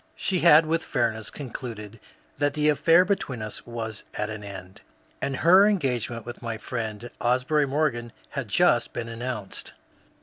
[0.15, 1.99] She had with fairness concluded
[2.39, 4.81] that the affair between us was at an end,
[5.21, 9.73] and her engagement with my friend Asbury Morgan had just been announced.